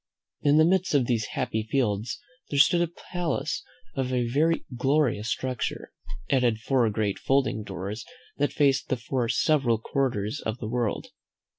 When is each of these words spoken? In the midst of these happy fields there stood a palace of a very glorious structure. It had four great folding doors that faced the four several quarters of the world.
In 0.41 0.57
the 0.57 0.65
midst 0.65 0.95
of 0.95 1.05
these 1.05 1.27
happy 1.35 1.61
fields 1.69 2.19
there 2.49 2.57
stood 2.57 2.81
a 2.81 2.87
palace 3.13 3.63
of 3.93 4.11
a 4.11 4.27
very 4.27 4.65
glorious 4.75 5.29
structure. 5.29 5.91
It 6.27 6.41
had 6.41 6.57
four 6.57 6.89
great 6.89 7.19
folding 7.19 7.61
doors 7.63 8.03
that 8.39 8.51
faced 8.51 8.89
the 8.89 8.97
four 8.97 9.29
several 9.29 9.77
quarters 9.77 10.41
of 10.43 10.57
the 10.57 10.67
world. 10.67 11.09